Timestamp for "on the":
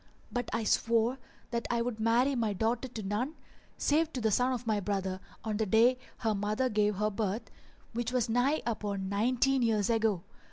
5.43-5.67